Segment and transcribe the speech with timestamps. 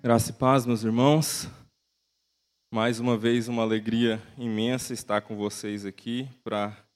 [0.00, 1.48] Graça e paz, meus irmãos.
[2.72, 6.86] Mais uma vez, uma alegria imensa estar com vocês aqui para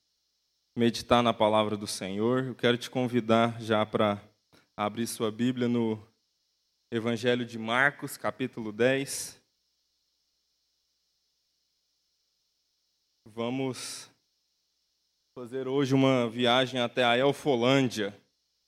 [0.78, 2.44] meditar na palavra do Senhor.
[2.44, 4.22] Eu quero te convidar já para
[4.76, 6.00] abrir sua Bíblia no
[6.92, 9.42] Evangelho de Marcos, capítulo 10.
[13.26, 14.08] Vamos
[15.36, 18.16] fazer hoje uma viagem até a Elfolândia,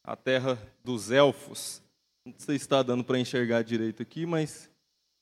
[0.02, 1.83] a terra dos elfos.
[2.26, 4.70] Não sei se está dando para enxergar direito aqui, mas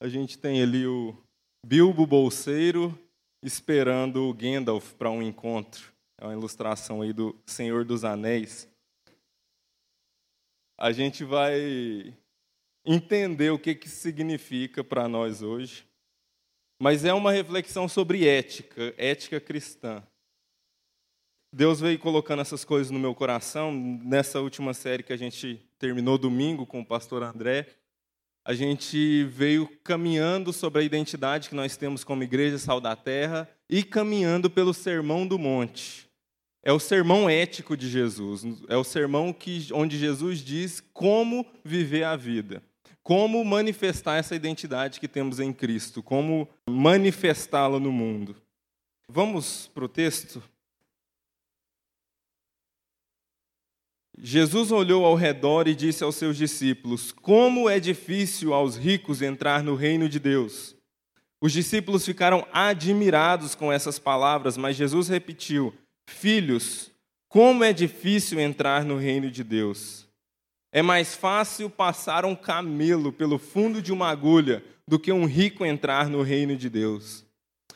[0.01, 1.17] a gente tem ali o
[1.67, 2.97] Bilbo Bolseiro
[3.43, 5.93] esperando o Gandalf para um encontro.
[6.17, 8.69] É uma ilustração aí do Senhor dos Anéis.
[10.79, 12.17] A gente vai
[12.87, 15.85] entender o que, que significa para nós hoje,
[16.81, 20.07] mas é uma reflexão sobre ética, ética cristã.
[21.53, 23.73] Deus veio colocando essas coisas no meu coração.
[23.73, 27.67] Nessa última série que a gente terminou domingo com o pastor André,
[28.45, 33.49] a gente veio caminhando sobre a identidade que nós temos como Igreja Sal da Terra
[33.69, 36.09] e caminhando pelo Sermão do Monte.
[36.63, 42.05] É o sermão ético de Jesus, é o sermão que, onde Jesus diz como viver
[42.05, 42.63] a vida,
[43.03, 48.37] como manifestar essa identidade que temos em Cristo, como manifestá-la no mundo.
[49.09, 50.41] Vamos para o texto?
[54.19, 59.63] Jesus olhou ao redor e disse aos seus discípulos: Como é difícil aos ricos entrar
[59.63, 60.77] no reino de Deus.
[61.41, 65.75] Os discípulos ficaram admirados com essas palavras, mas Jesus repetiu:
[66.09, 66.91] Filhos,
[67.29, 70.07] como é difícil entrar no reino de Deus.
[70.71, 75.65] É mais fácil passar um camelo pelo fundo de uma agulha do que um rico
[75.65, 77.25] entrar no reino de Deus.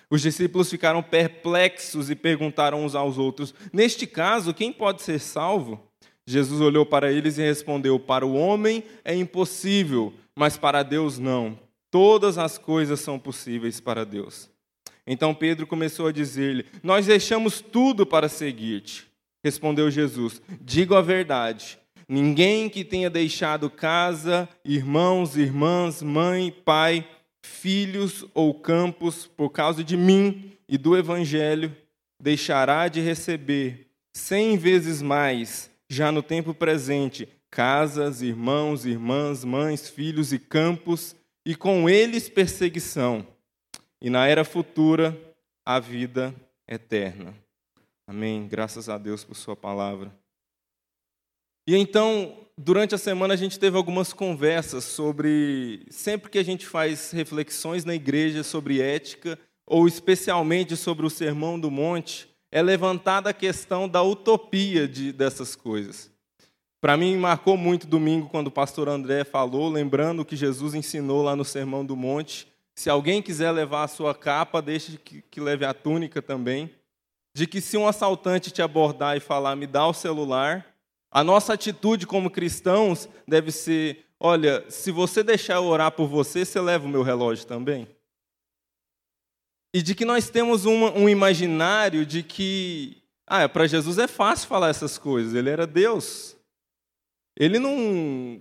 [0.09, 5.86] Os discípulos ficaram perplexos e perguntaram uns aos outros: Neste caso, quem pode ser salvo?
[6.27, 11.58] Jesus olhou para eles e respondeu: Para o homem é impossível, mas para Deus não.
[11.90, 14.51] Todas as coisas são possíveis para Deus.
[15.06, 19.06] Então Pedro começou a dizer-lhe: Nós deixamos tudo para seguir-te.
[19.45, 21.78] Respondeu Jesus: Digo a verdade.
[22.08, 27.08] Ninguém que tenha deixado casa, irmãos, irmãs, mãe, pai,
[27.45, 31.74] filhos ou campos por causa de mim e do evangelho,
[32.20, 40.33] deixará de receber cem vezes mais já no tempo presente, casas, irmãos, irmãs, mães, filhos
[40.33, 41.14] e campos,
[41.47, 43.27] e com eles perseguição,
[44.01, 45.17] e na era futura,
[45.64, 46.35] a vida
[46.69, 47.35] eterna.
[48.08, 48.46] Amém.
[48.46, 50.13] Graças a Deus por Sua palavra.
[51.69, 55.85] E então, durante a semana, a gente teve algumas conversas sobre.
[55.91, 59.36] Sempre que a gente faz reflexões na igreja sobre ética,
[59.67, 65.57] ou especialmente sobre o Sermão do Monte, é levantada a questão da utopia de, dessas
[65.57, 66.11] coisas.
[66.80, 71.34] Para mim, marcou muito domingo quando o pastor André falou, lembrando que Jesus ensinou lá
[71.34, 75.64] no Sermão do Monte: se alguém quiser levar a sua capa, deixe que, que leve
[75.64, 76.70] a túnica também.
[77.34, 80.67] De que se um assaltante te abordar e falar, me dá o celular,
[81.11, 86.45] a nossa atitude como cristãos deve ser: olha, se você deixar eu orar por você,
[86.45, 87.89] você leva o meu relógio também
[89.77, 94.48] e de que nós temos um, um imaginário de que, ah, para Jesus é fácil
[94.48, 96.35] falar essas coisas, ele era Deus.
[97.39, 98.41] Ele não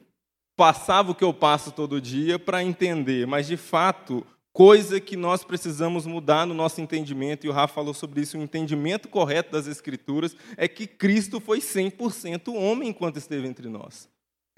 [0.55, 5.43] passava o que eu passo todo dia para entender, mas de fato, coisa que nós
[5.43, 9.67] precisamos mudar no nosso entendimento, e o Rafa falou sobre isso, o entendimento correto das
[9.67, 14.07] Escrituras é que Cristo foi 100% homem enquanto esteve entre nós.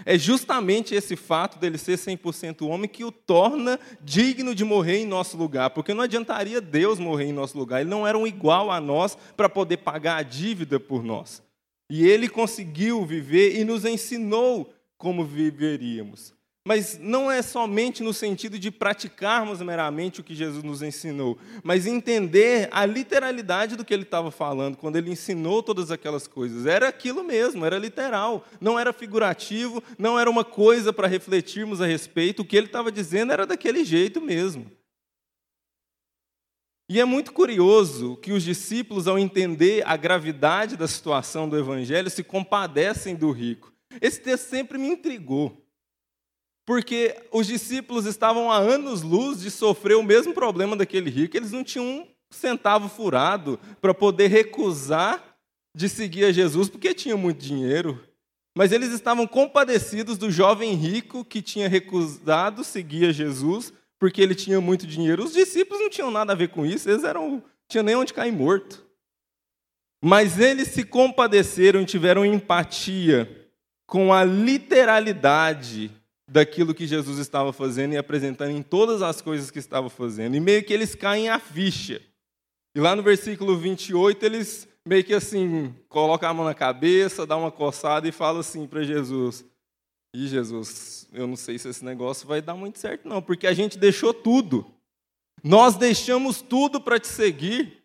[0.05, 5.07] É justamente esse fato dele ser 100% homem que o torna digno de morrer em
[5.07, 8.69] nosso lugar, porque não adiantaria Deus morrer em nosso lugar, ele não era um igual
[8.69, 11.41] a nós para poder pagar a dívida por nós.
[11.89, 16.36] E ele conseguiu viver e nos ensinou como viveríamos.
[16.67, 21.87] Mas não é somente no sentido de praticarmos meramente o que Jesus nos ensinou, mas
[21.87, 26.65] entender a literalidade do que ele estava falando quando ele ensinou todas aquelas coisas.
[26.65, 31.85] Era aquilo mesmo, era literal, não era figurativo, não era uma coisa para refletirmos a
[31.85, 32.41] respeito.
[32.41, 34.69] O que ele estava dizendo era daquele jeito mesmo.
[36.89, 42.09] E é muito curioso que os discípulos, ao entender a gravidade da situação do evangelho,
[42.09, 43.71] se compadecem do rico.
[44.01, 45.65] Esse texto sempre me intrigou
[46.67, 51.63] porque os discípulos estavam há anos-luz de sofrer o mesmo problema daquele rico, eles não
[51.63, 55.37] tinham um centavo furado para poder recusar
[55.73, 58.05] de seguir a Jesus, porque tinha muito dinheiro.
[58.53, 64.35] Mas eles estavam compadecidos do jovem rico que tinha recusado seguir a Jesus, porque ele
[64.35, 65.23] tinha muito dinheiro.
[65.23, 68.33] Os discípulos não tinham nada a ver com isso, eles eram, tinham nem onde cair
[68.33, 68.85] morto.
[70.03, 73.49] Mas eles se compadeceram e tiveram empatia
[73.85, 75.96] com a literalidade
[76.29, 80.35] daquilo que Jesus estava fazendo e apresentando em todas as coisas que estava fazendo.
[80.35, 82.01] E meio que eles caem a ficha.
[82.75, 87.35] E lá no versículo 28, eles meio que assim, colocam a mão na cabeça, dá
[87.35, 89.45] uma coçada e fala assim para Jesus:
[90.13, 93.53] E Jesus, eu não sei se esse negócio vai dar muito certo, não, porque a
[93.53, 94.65] gente deixou tudo.
[95.43, 97.83] Nós deixamos tudo para te seguir.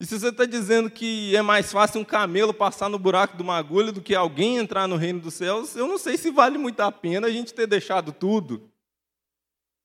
[0.00, 3.42] E se você está dizendo que é mais fácil um camelo passar no buraco de
[3.42, 6.56] uma agulha do que alguém entrar no reino dos céus, eu não sei se vale
[6.56, 8.70] muito a pena a gente ter deixado tudo.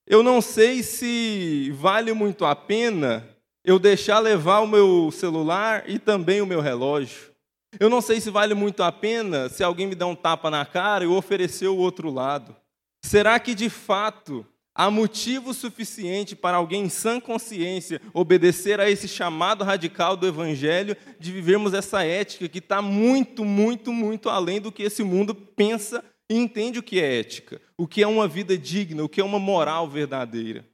[0.05, 3.27] Eu não sei se vale muito a pena
[3.63, 7.31] eu deixar levar o meu celular e também o meu relógio.
[7.79, 10.63] Eu não sei se vale muito a pena se alguém me dá um tapa na
[10.63, 12.55] cara e eu oferecer o outro lado.
[13.03, 14.45] Será que de fato
[14.75, 20.97] há motivo suficiente para alguém em sã consciência obedecer a esse chamado radical do Evangelho
[21.19, 26.03] de vivermos essa ética que está muito, muito, muito além do que esse mundo pensa
[26.29, 29.23] e entende o que é ética, o que é uma vida digna, o que é
[29.23, 30.65] uma moral verdadeira?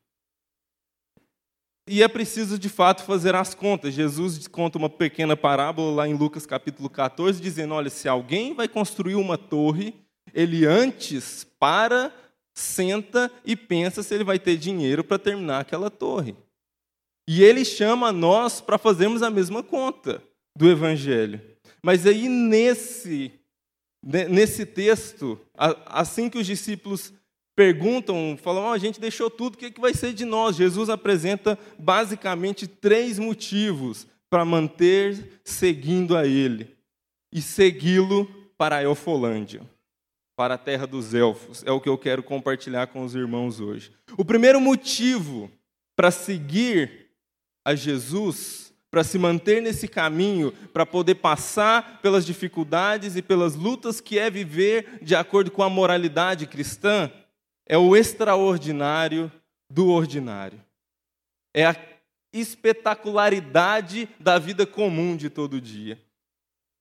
[1.92, 3.96] E é preciso, de fato, fazer as contas.
[3.96, 8.68] Jesus conta uma pequena parábola lá em Lucas capítulo 14, dizendo: olha, se alguém vai
[8.68, 9.96] construir uma torre,
[10.32, 12.14] ele antes para,
[12.60, 16.36] senta e pensa se ele vai ter dinheiro para terminar aquela torre.
[17.28, 20.22] E ele chama nós para fazermos a mesma conta
[20.58, 21.40] do Evangelho.
[21.82, 23.32] Mas aí, nesse,
[24.04, 25.40] nesse texto,
[25.86, 27.14] assim que os discípulos
[27.56, 30.56] perguntam, falam: oh, a gente deixou tudo, o que, é que vai ser de nós?
[30.56, 36.76] Jesus apresenta basicamente três motivos para manter seguindo a Ele
[37.32, 38.26] e segui-lo
[38.58, 39.62] para a Elfolândia,
[40.40, 41.66] para a terra dos elfos.
[41.66, 43.92] É o que eu quero compartilhar com os irmãos hoje.
[44.18, 45.52] O primeiro motivo
[45.98, 47.10] para seguir
[47.66, 54.00] a Jesus, para se manter nesse caminho, para poder passar pelas dificuldades e pelas lutas
[54.00, 57.12] que é viver de acordo com a moralidade cristã,
[57.68, 59.30] é o extraordinário
[59.70, 60.64] do ordinário.
[61.54, 61.76] É a
[62.32, 66.02] espetacularidade da vida comum de todo dia.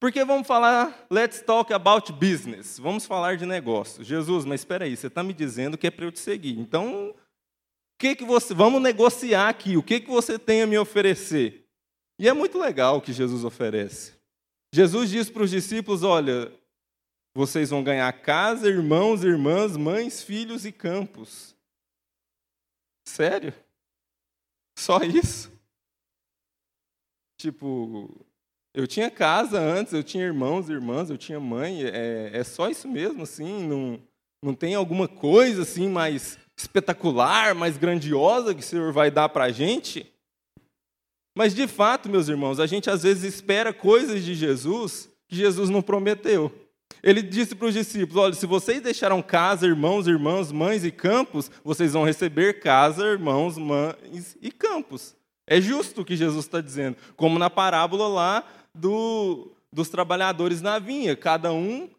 [0.00, 2.78] Porque vamos falar, let's talk about business.
[2.78, 4.04] Vamos falar de negócio.
[4.04, 6.58] Jesus, mas espera aí, você está me dizendo que é para eu te seguir.
[6.58, 7.14] Então,
[7.98, 9.76] que que você, vamos negociar aqui.
[9.76, 11.66] O que que você tem a me oferecer?
[12.18, 14.16] E é muito legal o que Jesus oferece.
[14.72, 16.52] Jesus diz para os discípulos: olha,
[17.34, 21.56] vocês vão ganhar casa, irmãos, irmãs, mães, filhos e campos.
[23.04, 23.52] Sério?
[24.78, 25.50] Só isso?
[27.36, 28.26] Tipo,
[28.78, 31.82] eu tinha casa antes, eu tinha irmãos, irmãs, eu tinha mãe.
[31.82, 33.66] É, é só isso mesmo, assim?
[33.66, 33.98] Não,
[34.40, 39.46] não tem alguma coisa assim mais espetacular, mais grandiosa que o Senhor vai dar para
[39.46, 40.06] a gente?
[41.36, 45.68] Mas de fato, meus irmãos, a gente às vezes espera coisas de Jesus que Jesus
[45.68, 46.52] não prometeu.
[47.02, 51.50] Ele disse para os discípulos: Olha, se vocês deixaram casa, irmãos, irmãs, mães e campos,
[51.64, 55.16] vocês vão receber casa, irmãos, mães e campos.
[55.48, 56.96] É justo o que Jesus está dizendo.
[57.16, 58.44] Como na parábola lá
[58.78, 61.16] do, dos trabalhadores na vinha.
[61.16, 61.90] Cada um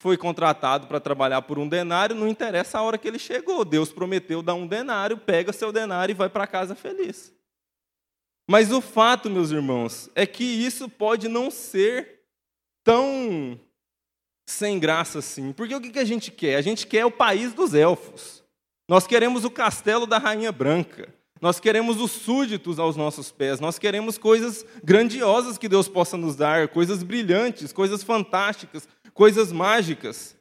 [0.00, 3.64] foi contratado para trabalhar por um denário, não interessa a hora que ele chegou.
[3.64, 7.32] Deus prometeu dar um denário, pega seu denário e vai para casa feliz.
[8.48, 12.22] Mas o fato, meus irmãos, é que isso pode não ser
[12.82, 13.60] tão
[14.48, 15.52] sem graça assim.
[15.52, 16.56] Porque o que a gente quer?
[16.56, 18.42] A gente quer o país dos elfos.
[18.88, 21.14] Nós queremos o castelo da Rainha Branca.
[21.40, 23.60] Nós queremos os súditos aos nossos pés.
[23.60, 30.36] Nós queremos coisas grandiosas que Deus possa nos dar, coisas brilhantes, coisas fantásticas, coisas mágicas.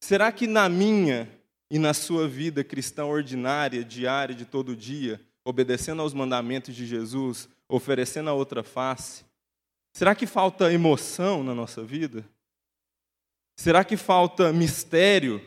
[0.00, 1.30] Será que na minha
[1.70, 7.48] e na sua vida cristã ordinária, diária, de todo dia, obedecendo aos mandamentos de Jesus,
[7.68, 9.24] oferecendo a outra face,
[9.92, 12.24] Será que falta emoção na nossa vida?
[13.56, 15.42] Será que falta mistério?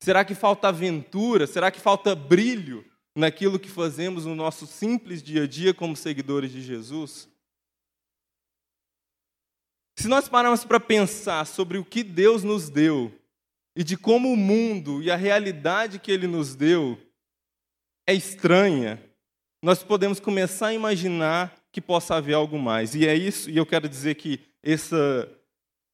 [0.00, 1.46] Será que falta aventura?
[1.46, 2.84] Será que falta brilho
[3.16, 7.28] naquilo que fazemos no nosso simples dia a dia como seguidores de Jesus?
[9.98, 13.12] Se nós pararmos para pensar sobre o que Deus nos deu
[13.74, 16.96] e de como o mundo e a realidade que Ele nos deu
[18.06, 19.02] é estranha,
[19.62, 22.94] nós podemos começar a imaginar que possa haver algo mais.
[22.94, 25.28] E é isso, e eu quero dizer que essa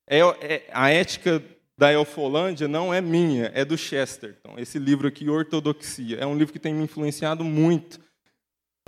[0.07, 1.43] é, é, a ética
[1.77, 4.55] da Elfolândia não é minha, é do Chesterton.
[4.59, 8.01] Esse livro aqui, Ortodoxia, é um livro que tem me influenciado muito.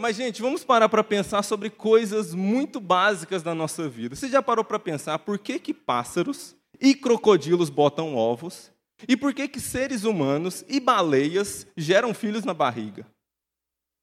[0.00, 4.14] Mas, gente, vamos parar para pensar sobre coisas muito básicas da nossa vida.
[4.14, 8.70] Você já parou para pensar por que, que pássaros e crocodilos botam ovos?
[9.08, 13.06] E por que, que seres humanos e baleias geram filhos na barriga?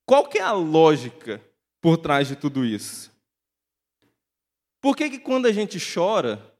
[0.06, 1.42] Qual que é a lógica
[1.82, 3.12] por trás de tudo isso?
[4.82, 6.53] Por que, que quando a gente chora,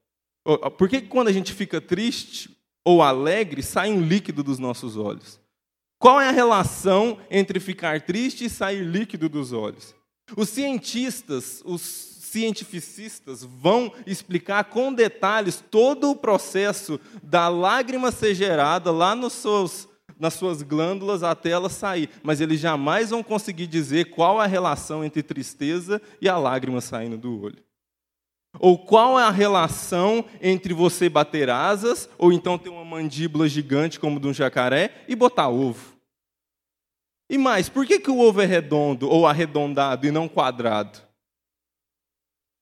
[0.76, 5.40] por que, quando a gente fica triste, ou alegre, sai um líquido dos nossos olhos.
[5.98, 9.94] Qual é a relação entre ficar triste e sair líquido dos olhos?
[10.36, 18.90] Os cientistas, os cientificistas vão explicar com detalhes todo o processo da lágrima ser gerada
[18.90, 24.10] lá nos seus, nas suas glândulas até ela sair, mas eles jamais vão conseguir dizer
[24.10, 27.62] qual a relação entre tristeza e a lágrima saindo do olho.
[28.58, 33.98] Ou qual é a relação entre você bater asas, ou então ter uma mandíbula gigante
[33.98, 35.94] como de um jacaré e botar ovo?
[37.28, 41.00] E mais, por que, que o ovo é redondo ou arredondado e não quadrado?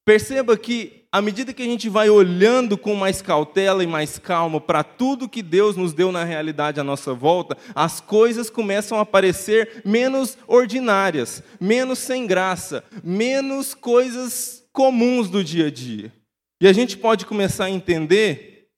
[0.05, 4.61] Perceba que, à medida que a gente vai olhando com mais cautela e mais calma
[4.61, 9.07] para tudo que Deus nos deu na realidade à nossa volta, as coisas começam a
[9.07, 16.13] parecer menos ordinárias, menos sem graça, menos coisas comuns do dia a dia.
[16.61, 18.69] E a gente pode começar a entender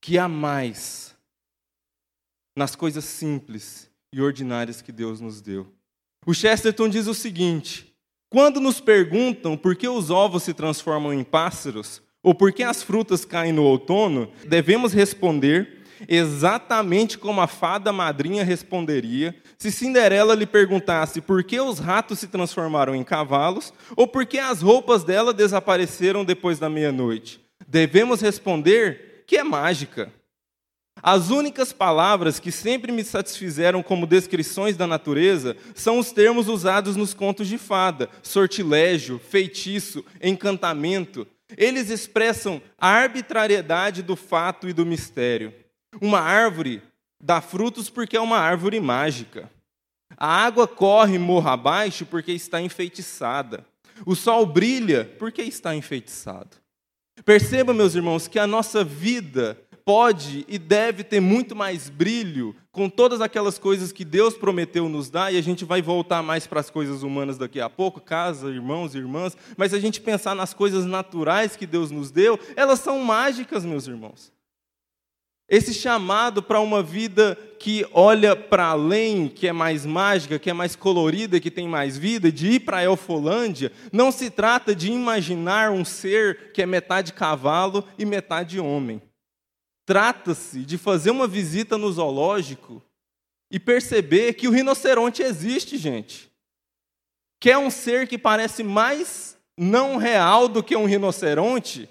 [0.00, 1.14] que há mais
[2.56, 5.72] nas coisas simples e ordinárias que Deus nos deu.
[6.26, 7.94] O Chesterton diz o seguinte:
[8.28, 12.82] quando nos perguntam por que os ovos se transformam em pássaros, ou por que as
[12.82, 20.46] frutas caem no outono, devemos responder exatamente como a fada madrinha responderia se Cinderela lhe
[20.46, 25.32] perguntasse por que os ratos se transformaram em cavalos ou por que as roupas dela
[25.32, 27.40] desapareceram depois da meia-noite.
[27.68, 30.12] Devemos responder que é mágica.
[31.02, 36.96] As únicas palavras que sempre me satisfizeram como descrições da natureza são os termos usados
[36.96, 41.26] nos contos de fada: sortilégio, feitiço, encantamento.
[41.56, 45.52] Eles expressam a arbitrariedade do fato e do mistério.
[46.00, 46.82] Uma árvore
[47.22, 49.50] dá frutos porque é uma árvore mágica.
[50.16, 53.64] A água corre morro abaixo porque está enfeitiçada.
[54.04, 56.56] O sol brilha porque está enfeitiçado.
[57.24, 62.88] Perceba, meus irmãos, que a nossa vida pode e deve ter muito mais brilho com
[62.88, 66.60] todas aquelas coisas que Deus prometeu nos dar, e a gente vai voltar mais para
[66.60, 70.54] as coisas humanas daqui a pouco, casa, irmãos e irmãs, mas a gente pensar nas
[70.54, 74.32] coisas naturais que Deus nos deu, elas são mágicas, meus irmãos.
[75.50, 80.52] Esse chamado para uma vida que olha para além, que é mais mágica, que é
[80.52, 84.92] mais colorida, que tem mais vida, de ir para a Elfolândia, não se trata de
[84.92, 89.02] imaginar um ser que é metade cavalo e metade homem.
[89.84, 92.80] Trata-se de fazer uma visita no zoológico
[93.50, 96.30] e perceber que o rinoceronte existe, gente.
[97.40, 101.88] Que é um ser que parece mais não real do que um rinoceronte,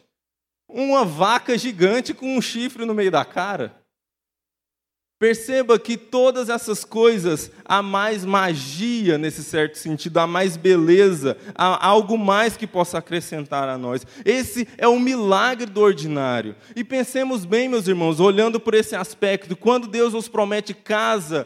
[0.70, 3.76] uma vaca gigante com um chifre no meio da cara.
[5.20, 11.86] Perceba que todas essas coisas há mais magia nesse certo sentido, há mais beleza, há
[11.86, 14.08] algo mais que possa acrescentar a nós.
[14.24, 16.56] Esse é o milagre do ordinário.
[16.74, 21.46] E pensemos bem, meus irmãos, olhando por esse aspecto, quando Deus nos promete casa,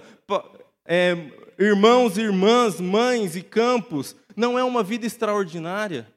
[0.86, 1.18] é,
[1.58, 6.13] irmãos irmãs, mães e campos, não é uma vida extraordinária.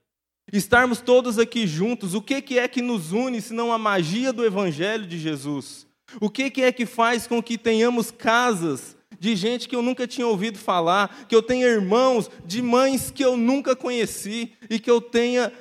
[0.53, 5.07] Estarmos todos aqui juntos, o que é que nos une senão a magia do Evangelho
[5.07, 5.87] de Jesus?
[6.21, 10.27] O que é que faz com que tenhamos casas de gente que eu nunca tinha
[10.27, 15.01] ouvido falar, que eu tenha irmãos de mães que eu nunca conheci e que eu
[15.01, 15.53] tenha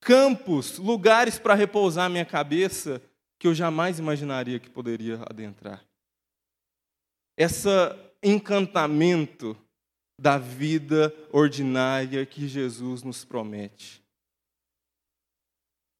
[0.00, 3.00] campos, lugares para repousar minha cabeça
[3.38, 5.84] que eu jamais imaginaria que poderia adentrar?
[7.36, 7.68] Esse
[8.22, 9.56] encantamento
[10.18, 14.01] da vida ordinária que Jesus nos promete.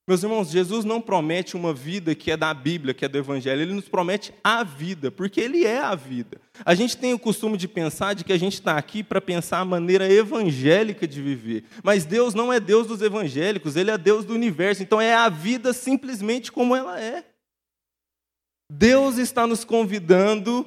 [0.07, 3.63] Meus irmãos, Jesus não promete uma vida que é da Bíblia, que é do Evangelho,
[3.63, 6.41] ele nos promete a vida, porque ele é a vida.
[6.65, 9.61] A gente tem o costume de pensar de que a gente está aqui para pensar
[9.61, 14.25] a maneira evangélica de viver, mas Deus não é Deus dos evangélicos, ele é Deus
[14.25, 17.25] do universo, então é a vida simplesmente como ela é.
[18.69, 20.67] Deus está nos convidando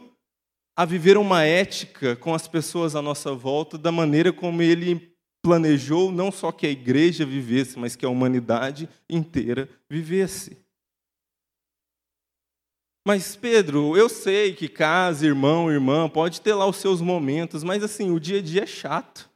[0.77, 5.14] a viver uma ética com as pessoas à nossa volta da maneira como ele
[5.46, 10.58] planejou não só que a igreja vivesse, mas que a humanidade inteira vivesse.
[13.08, 17.84] Mas, Pedro, eu sei que casa, irmão, irmã, pode ter lá os seus momentos, mas
[17.84, 19.30] assim, o dia a dia é chato.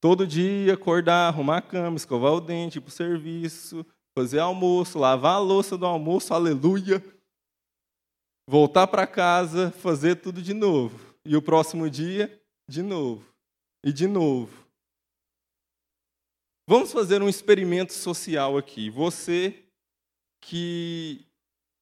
[0.00, 3.84] Todo dia acordar, arrumar a cama, escovar o dente, ir para o serviço,
[4.16, 7.04] fazer almoço, lavar a louça do almoço, aleluia.
[8.48, 11.16] Voltar para casa, fazer tudo de novo.
[11.24, 13.33] E o próximo dia, de novo
[13.84, 14.64] e de novo.
[16.66, 18.88] Vamos fazer um experimento social aqui.
[18.88, 19.62] Você
[20.40, 21.26] que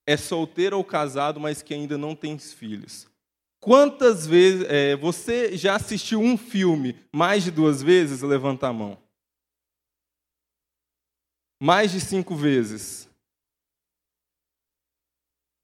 [0.07, 3.09] é solteiro ou casado, mas que ainda não tem filhos.
[3.61, 8.21] Quantas vezes é, você já assistiu um filme mais de duas vezes?
[8.21, 9.01] Levanta a mão.
[11.63, 13.09] Mais de cinco vezes.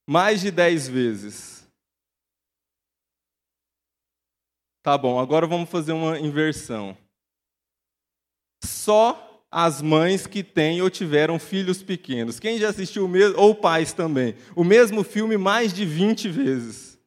[0.09, 1.58] Mais de dez vezes.
[4.89, 6.97] Tá bom, agora vamos fazer uma inversão.
[8.65, 12.41] Só as mães que têm ou tiveram filhos pequenos.
[12.41, 16.99] Quem já assistiu o mesmo, ou pais também, o mesmo filme mais de 20 vezes?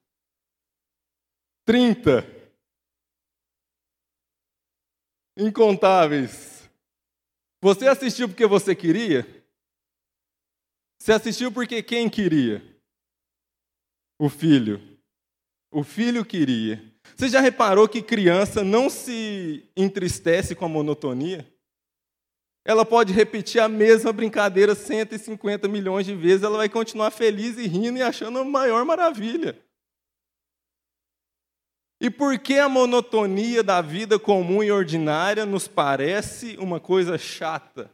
[1.65, 2.23] 30.
[5.35, 6.69] Incontáveis.
[7.63, 9.25] Você assistiu porque você queria?
[10.99, 12.61] Você assistiu porque quem queria?
[14.19, 14.79] O filho.
[15.71, 16.90] O filho queria.
[17.15, 21.47] Você já reparou que criança não se entristece com a monotonia?
[22.63, 27.67] Ela pode repetir a mesma brincadeira 150 milhões de vezes, ela vai continuar feliz e
[27.67, 29.59] rindo e achando a maior maravilha.
[31.99, 37.91] E por que a monotonia da vida comum e ordinária nos parece uma coisa chata?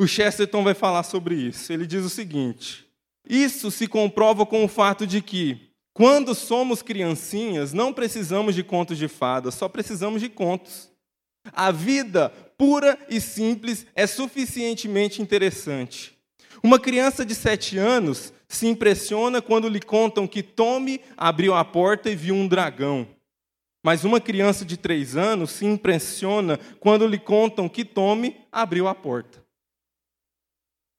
[0.00, 1.70] O Chesterton vai falar sobre isso.
[1.70, 2.88] Ele diz o seguinte:
[3.28, 5.67] Isso se comprova com o fato de que,
[5.98, 10.88] quando somos criancinhas, não precisamos de contos de fadas, só precisamos de contos.
[11.52, 16.16] A vida pura e simples é suficientemente interessante.
[16.62, 22.08] Uma criança de sete anos se impressiona quando lhe contam que Tommy abriu a porta
[22.08, 23.04] e viu um dragão.
[23.84, 28.94] Mas uma criança de três anos se impressiona quando lhe contam que Tommy abriu a
[28.94, 29.44] porta.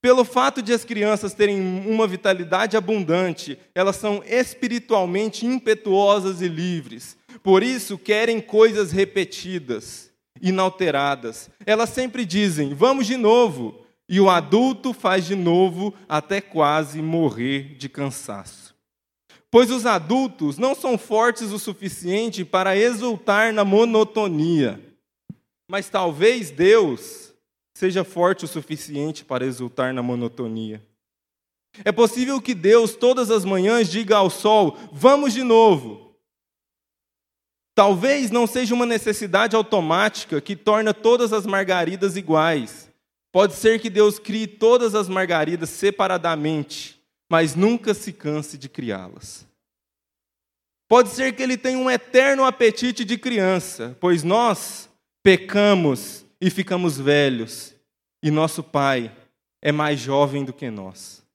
[0.02, 7.18] Pelo fato de as crianças terem uma vitalidade abundante, elas são espiritualmente impetuosas e livres.
[7.44, 10.10] Por isso, querem coisas repetidas
[10.42, 11.50] inalteradas.
[11.66, 13.86] Elas sempre dizem: vamos de novo.
[14.12, 18.74] E o adulto faz de novo até quase morrer de cansaço.
[19.52, 24.80] Pois os adultos não são fortes o suficiente para exultar na monotonia.
[25.70, 27.29] Mas talvez Deus
[27.80, 30.86] seja forte o suficiente para exultar na monotonia.
[31.86, 36.14] É possível que Deus todas as manhãs diga ao sol: vamos de novo.
[37.74, 42.92] Talvez não seja uma necessidade automática que torna todas as margaridas iguais.
[43.32, 49.48] Pode ser que Deus crie todas as margaridas separadamente, mas nunca se canse de criá-las.
[50.90, 54.90] Pode ser que ele tenha um eterno apetite de criança, pois nós
[55.24, 57.74] pecamos e ficamos velhos,
[58.22, 59.16] e nosso Pai
[59.62, 61.26] é mais jovem do que nós.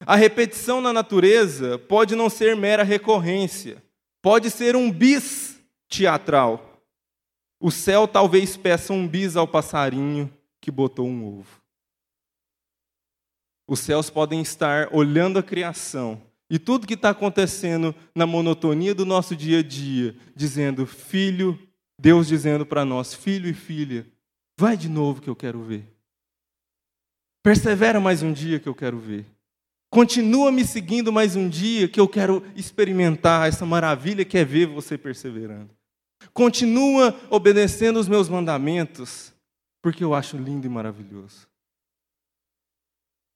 [0.00, 3.82] A repetição na natureza pode não ser mera recorrência,
[4.26, 5.56] Pode ser um bis
[5.88, 6.82] teatral.
[7.60, 10.28] O céu talvez peça um bis ao passarinho
[10.60, 11.62] que botou um ovo.
[13.68, 19.06] Os céus podem estar olhando a criação e tudo que está acontecendo na monotonia do
[19.06, 21.56] nosso dia a dia, dizendo, filho,
[21.98, 24.06] Deus dizendo para nós, filho e filha,
[24.58, 25.90] vai de novo que eu quero ver.
[27.42, 29.24] Persevera mais um dia que eu quero ver.
[29.90, 34.66] Continua me seguindo mais um dia que eu quero experimentar essa maravilha que é ver
[34.66, 35.70] você perseverando.
[36.32, 39.32] Continua obedecendo os meus mandamentos,
[39.80, 41.48] porque eu acho lindo e maravilhoso.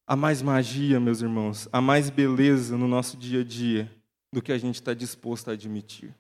[0.07, 3.90] Há mais magia, meus irmãos, há mais beleza no nosso dia a dia
[4.35, 6.14] do que a gente está disposto a admitir.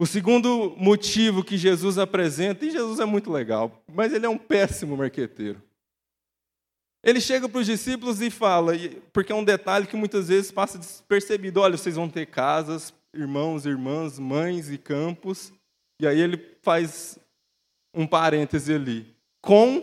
[0.00, 4.38] O segundo motivo que Jesus apresenta, e Jesus é muito legal, mas ele é um
[4.38, 5.62] péssimo marqueteiro.
[7.04, 8.72] Ele chega para os discípulos e fala,
[9.12, 13.66] porque é um detalhe que muitas vezes passa despercebido: olha, vocês vão ter casas, irmãos,
[13.66, 15.52] irmãs, mães e campos.
[16.00, 17.18] E aí ele faz
[17.94, 19.82] um parêntese ali: com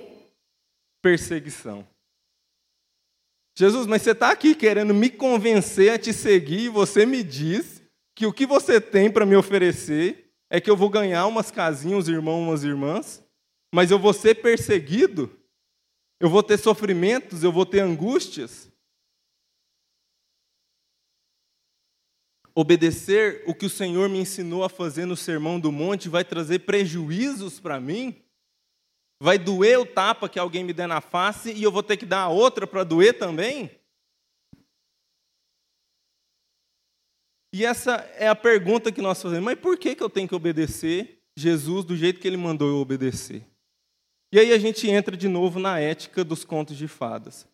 [1.00, 1.88] perseguição.
[3.56, 7.77] Jesus, mas você está aqui querendo me convencer a te seguir e você me diz
[8.18, 12.00] que o que você tem para me oferecer é que eu vou ganhar umas casinhas,
[12.00, 13.24] uns irmãos, umas irmãs,
[13.72, 15.40] mas eu vou ser perseguido?
[16.20, 18.72] Eu vou ter sofrimentos, eu vou ter angústias.
[22.56, 26.60] Obedecer o que o Senhor me ensinou a fazer no Sermão do Monte vai trazer
[26.62, 28.20] prejuízos para mim?
[29.22, 32.06] Vai doer o tapa que alguém me der na face e eu vou ter que
[32.06, 33.70] dar a outra para doer também?
[37.54, 39.46] E essa é a pergunta que nós fazemos.
[39.46, 42.78] Mas por que, que eu tenho que obedecer Jesus do jeito que ele mandou eu
[42.78, 43.44] obedecer?
[44.34, 47.48] E aí a gente entra de novo na ética dos contos de fadas.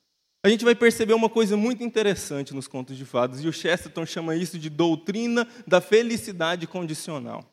[0.45, 4.05] A gente vai perceber uma coisa muito interessante nos contos de fadas, e o Chesterton
[4.05, 7.45] chama isso de doutrina da felicidade condicional.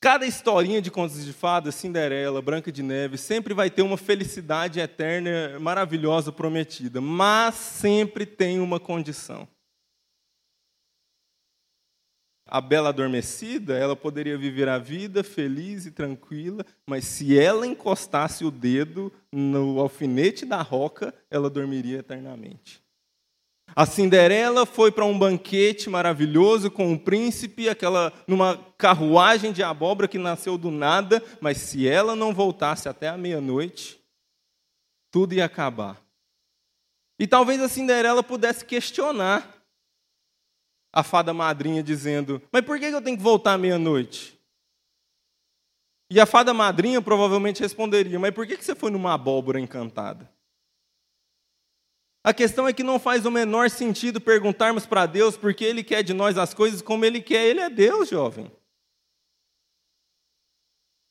[0.00, 4.80] Cada historinha de contos de fadas, Cinderela, Branca de Neve, sempre vai ter uma felicidade
[4.80, 9.46] eterna, maravilhosa, prometida, mas sempre tem uma condição.
[12.50, 18.44] A bela adormecida, ela poderia viver a vida feliz e tranquila, mas se ela encostasse
[18.44, 22.82] o dedo no alfinete da roca, ela dormiria eternamente.
[23.74, 30.08] A Cinderela foi para um banquete maravilhoso com um príncipe, aquela numa carruagem de abóbora
[30.08, 34.00] que nasceu do nada, mas se ela não voltasse até a meia-noite,
[35.08, 36.02] tudo ia acabar.
[37.16, 39.59] E talvez a Cinderela pudesse questionar
[40.92, 44.38] a fada madrinha dizendo: Mas por que eu tenho que voltar à meia-noite?
[46.10, 50.30] E a fada madrinha provavelmente responderia: Mas por que você foi numa abóbora encantada?
[52.22, 56.02] A questão é que não faz o menor sentido perguntarmos para Deus porque Ele quer
[56.02, 57.46] de nós as coisas como Ele quer.
[57.46, 58.50] Ele é Deus, jovem.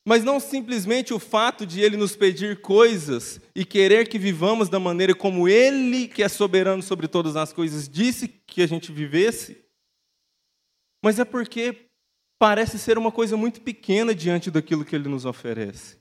[0.06, 4.78] Mas não simplesmente o fato de Ele nos pedir coisas e querer que vivamos da
[4.78, 9.64] maneira como Ele, que é soberano sobre todas as coisas, disse que a gente vivesse,
[11.02, 11.86] mas é porque
[12.38, 15.98] parece ser uma coisa muito pequena diante daquilo que ele nos oferece.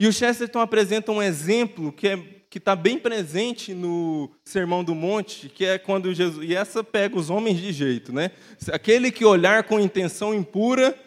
[0.00, 2.16] E o Chesterton apresenta um exemplo que é,
[2.50, 7.16] que está bem presente no Sermão do Monte, que é quando Jesus e essa pega
[7.16, 8.30] os homens de jeito, né?
[8.72, 10.98] Aquele que olhar com intenção impura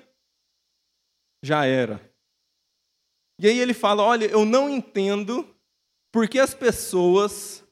[1.44, 2.02] já era.
[3.40, 5.48] E aí ele fala: olha, eu não entendo
[6.12, 7.64] porque as pessoas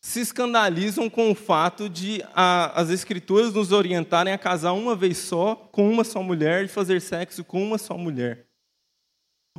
[0.00, 5.18] se escandalizam com o fato de a, as escrituras nos orientarem a casar uma vez
[5.18, 8.46] só com uma só mulher e fazer sexo com uma só mulher.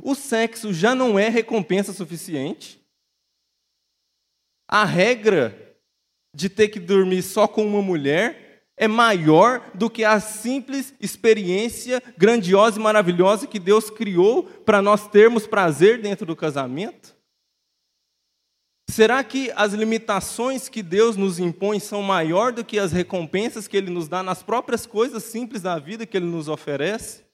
[0.02, 2.80] O sexo já não é recompensa suficiente?
[4.66, 5.76] A regra
[6.34, 12.02] de ter que dormir só com uma mulher é maior do que a simples experiência
[12.16, 17.14] grandiosa e maravilhosa que Deus criou para nós termos prazer dentro do casamento?
[18.90, 23.76] Será que as limitações que Deus nos impõe são maior do que as recompensas que
[23.76, 27.24] Ele nos dá nas próprias coisas simples da vida que Ele nos oferece?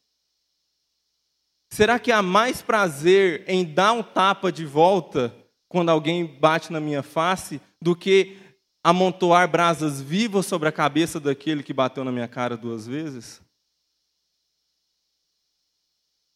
[1.73, 5.35] Será que há mais prazer em dar um tapa de volta
[5.69, 8.39] quando alguém bate na minha face do que
[8.85, 13.41] amontoar brasas vivas sobre a cabeça daquele que bateu na minha cara duas vezes?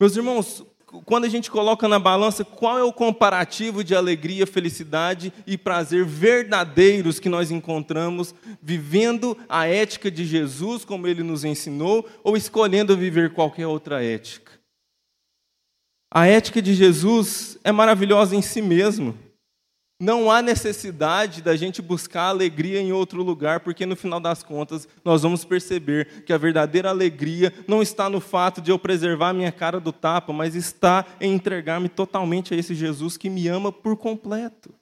[0.00, 0.64] Meus irmãos,
[1.04, 6.04] quando a gente coloca na balança qual é o comparativo de alegria, felicidade e prazer
[6.04, 12.96] verdadeiros que nós encontramos vivendo a ética de Jesus como ele nos ensinou ou escolhendo
[12.96, 14.52] viver qualquer outra ética.
[16.12, 19.16] A ética de Jesus é maravilhosa em si mesmo.
[20.00, 24.88] Não há necessidade da gente buscar alegria em outro lugar, porque no final das contas
[25.04, 29.52] nós vamos perceber que a verdadeira alegria não está no fato de eu preservar minha
[29.52, 33.94] cara do tapa, mas está em entregar-me totalmente a esse Jesus que me ama por
[33.94, 34.72] completo.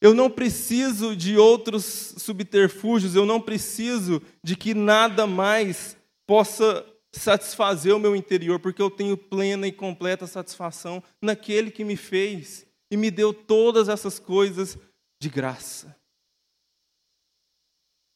[0.00, 5.94] Eu não preciso de outros subterfúgios, eu não preciso de que nada mais
[6.26, 11.96] possa satisfazer o meu interior, porque eu tenho plena e completa satisfação naquele que me
[11.96, 14.78] fez e me deu todas essas coisas
[15.20, 15.96] de graça.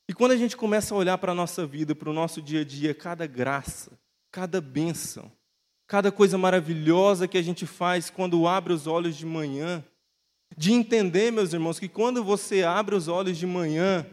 [0.09, 2.61] E quando a gente começa a olhar para a nossa vida, para o nosso dia
[2.61, 3.99] a dia, cada graça,
[4.31, 5.33] cada bênção,
[5.89, 9.85] cada coisa maravilhosa que a gente faz quando abre os olhos de manhã,
[10.57, 14.07] de entender, meus irmãos, que quando você abre os olhos de manhã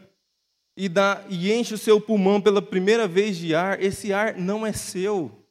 [0.75, 4.65] e, dá, e enche o seu pulmão pela primeira vez de ar, esse ar não
[4.65, 5.45] é seu,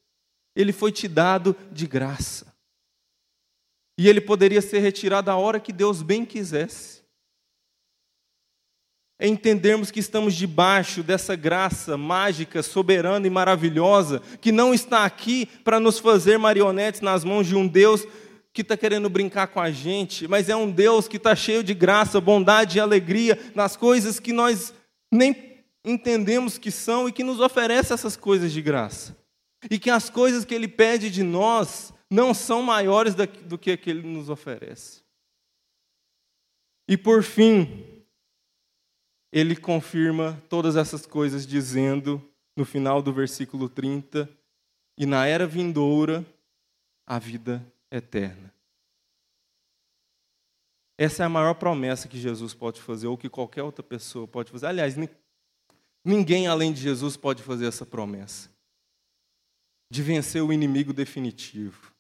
[0.57, 2.53] ele foi te dado de graça.
[3.97, 7.03] E ele poderia ser retirado a hora que Deus bem quisesse.
[9.19, 15.47] É entendermos que estamos debaixo dessa graça mágica, soberana e maravilhosa, que não está aqui
[15.63, 18.05] para nos fazer marionetes nas mãos de um Deus
[18.53, 21.75] que está querendo brincar com a gente, mas é um Deus que está cheio de
[21.75, 24.75] graça, bondade e alegria nas coisas que nós
[25.13, 29.17] nem entendemos que são e que nos oferece essas coisas de graça.
[29.71, 34.03] E que as coisas que Ele pede de nós não são maiores do que aquele
[34.03, 35.03] que nos oferece.
[36.89, 38.05] E por fim,
[39.33, 42.23] ele confirma todas essas coisas dizendo,
[42.57, 44.29] no final do versículo 30,
[44.97, 46.25] e na era vindoura,
[47.05, 48.55] a vida eterna.
[50.97, 54.53] Essa é a maior promessa que Jesus pode fazer, ou que qualquer outra pessoa pode
[54.53, 54.67] fazer.
[54.67, 54.95] Aliás,
[56.05, 58.49] ninguém além de Jesus pode fazer essa promessa
[59.91, 61.94] de vencer o inimigo definitivo.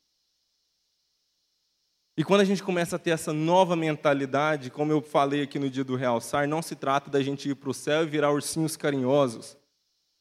[2.16, 5.68] E quando a gente começa a ter essa nova mentalidade, como eu falei aqui no
[5.68, 8.76] dia do realçar, não se trata da gente ir para o céu e virar ursinhos
[8.76, 9.56] carinhosos,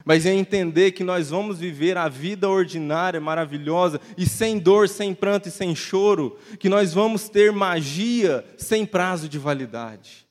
[0.04, 5.14] mas é entender que nós vamos viver a vida ordinária, maravilhosa, e sem dor, sem
[5.14, 10.28] pranto e sem choro, que nós vamos ter magia sem prazo de validade.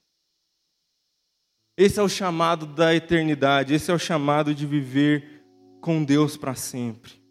[1.76, 5.44] Esse é o chamado da eternidade, esse é o chamado de viver
[5.80, 7.21] com Deus para sempre.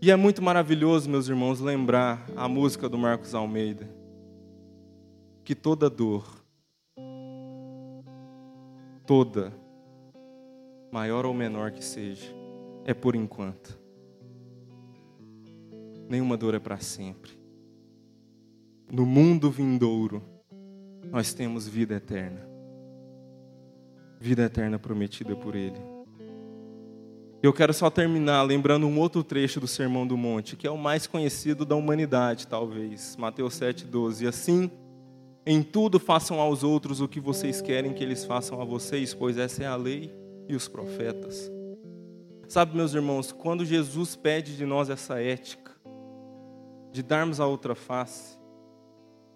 [0.00, 3.88] E é muito maravilhoso, meus irmãos, lembrar a música do Marcos Almeida.
[5.42, 6.26] Que toda dor,
[9.06, 9.52] toda,
[10.92, 12.26] maior ou menor que seja,
[12.84, 13.78] é por enquanto.
[16.08, 17.32] Nenhuma dor é para sempre.
[18.92, 20.22] No mundo vindouro,
[21.10, 22.46] nós temos vida eterna.
[24.20, 25.95] Vida eterna prometida por Ele.
[27.46, 30.76] Eu quero só terminar lembrando um outro trecho do Sermão do Monte, que é o
[30.76, 33.14] mais conhecido da humanidade, talvez.
[33.16, 34.22] Mateus 7,12.
[34.22, 34.68] E assim,
[35.46, 39.38] em tudo façam aos outros o que vocês querem que eles façam a vocês, pois
[39.38, 40.12] essa é a lei
[40.48, 41.48] e os profetas.
[42.48, 45.70] Sabe, meus irmãos, quando Jesus pede de nós essa ética,
[46.90, 48.36] de darmos a outra face,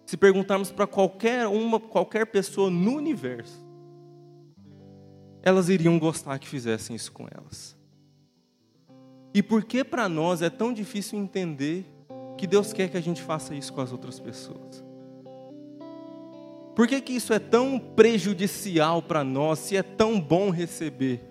[0.05, 3.65] se perguntarmos para qualquer uma, qualquer pessoa no universo,
[5.41, 7.79] elas iriam gostar que fizessem isso com elas.
[9.33, 11.85] E por que para nós é tão difícil entender
[12.37, 14.83] que Deus quer que a gente faça isso com as outras pessoas?
[16.75, 21.21] Por que, que isso é tão prejudicial para nós, se é tão bom receber?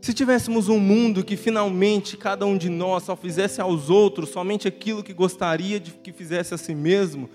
[0.00, 4.66] Se tivéssemos um mundo que finalmente cada um de nós só fizesse aos outros somente
[4.66, 7.28] aquilo que gostaria de que fizesse a si mesmo,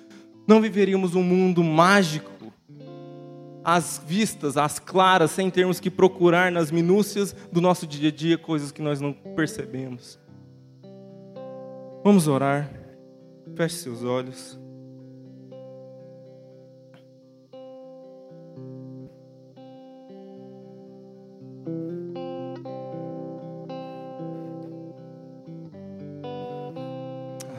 [0.47, 2.42] não viveríamos um mundo mágico,
[3.63, 8.37] às vistas, às claras, sem termos que procurar nas minúcias do nosso dia a dia
[8.37, 10.19] coisas que nós não percebemos.
[12.03, 12.69] Vamos orar.
[13.55, 14.59] Feche seus olhos.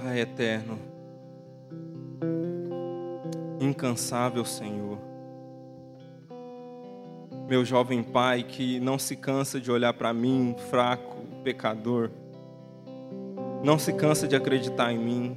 [0.05, 0.79] Ah, eterno,
[3.59, 5.14] incansável Senhor
[7.49, 12.11] meu jovem pai que não se cansa de olhar para mim, fraco, pecador,
[13.63, 15.37] não se cansa de acreditar em mim,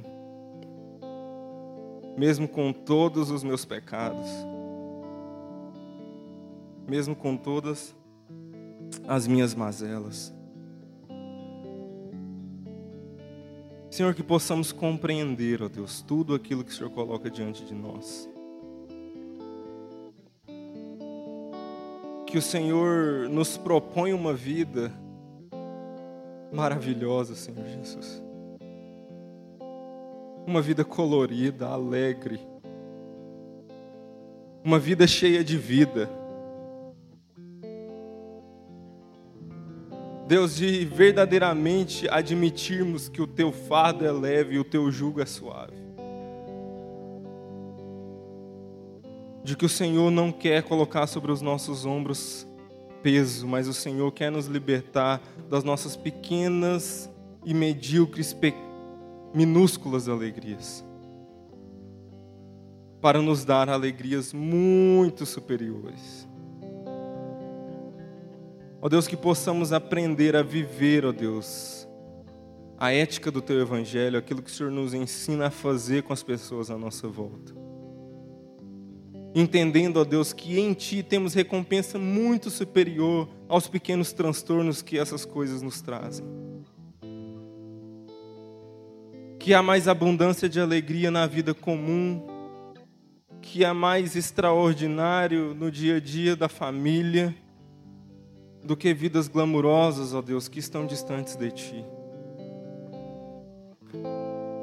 [2.16, 4.26] mesmo com todos os meus pecados,
[6.86, 7.94] mesmo com todas
[9.06, 10.34] as minhas mazelas.
[13.90, 18.28] Senhor, que possamos compreender, ó Deus, tudo aquilo que o Senhor coloca diante de nós.
[22.28, 24.92] Que o Senhor nos propõe uma vida
[26.52, 28.22] maravilhosa, Senhor Jesus.
[30.46, 32.38] Uma vida colorida, alegre.
[34.62, 36.10] Uma vida cheia de vida.
[40.26, 45.26] Deus, de verdadeiramente admitirmos que o teu fardo é leve e o teu jugo é
[45.26, 45.77] suave.
[49.48, 52.46] De que o Senhor não quer colocar sobre os nossos ombros
[53.02, 57.10] peso, mas o Senhor quer nos libertar das nossas pequenas
[57.46, 58.36] e medíocres,
[59.32, 60.84] minúsculas alegrias,
[63.00, 66.28] para nos dar alegrias muito superiores.
[68.82, 71.88] Ó Deus, que possamos aprender a viver, ó Deus,
[72.76, 76.22] a ética do Teu Evangelho, aquilo que o Senhor nos ensina a fazer com as
[76.22, 77.67] pessoas à nossa volta
[79.34, 85.24] entendendo, ó Deus, que em Ti temos recompensa muito superior aos pequenos transtornos que essas
[85.24, 86.26] coisas nos trazem.
[89.38, 92.22] Que há mais abundância de alegria na vida comum,
[93.40, 97.34] que há mais extraordinário no dia a dia da família,
[98.62, 101.84] do que vidas glamurosas, ó Deus, que estão distantes de Ti.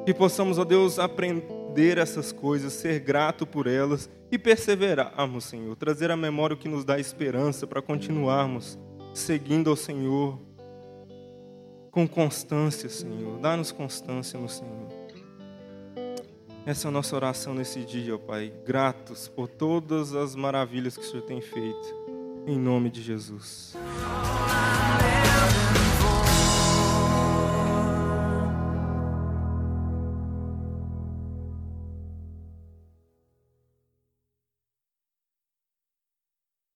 [0.06, 5.76] Que possamos, ó Deus, aprender entender essas coisas, ser grato por elas e perseverarmos, Senhor.
[5.76, 8.80] Trazer à memória o que nos dá esperança para continuarmos
[9.14, 10.40] seguindo ao Senhor
[11.92, 13.40] com constância, Senhor.
[13.40, 14.88] Dá-nos constância no Senhor.
[16.66, 18.54] Essa é a nossa oração nesse dia, ó Pai.
[18.66, 22.06] Gratos por todas as maravilhas que o Senhor tem feito.
[22.48, 23.76] Em nome de Jesus.